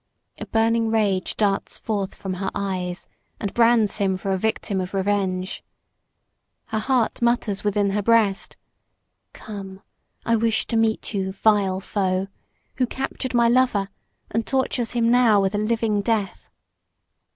[0.39, 3.05] A burning rage darts forth from her eyes
[3.39, 5.63] and brands him for a victim of revenge.
[6.69, 8.57] Her heart mutters within her breast,
[9.33, 9.83] "Come,
[10.25, 12.29] I wish to meet you, vile foe,
[12.77, 13.89] who captured my lover
[14.31, 16.49] and tortures him now with a living death."